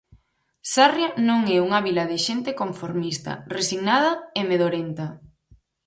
Sarria 0.71 1.09
non 1.27 1.39
é 1.55 1.57
unha 1.67 1.83
vila 1.87 2.03
de 2.11 2.17
xente 2.25 2.51
conformista, 2.61 3.31
resignada 3.57 4.11
e 4.39 4.41
medorenta. 4.51 5.05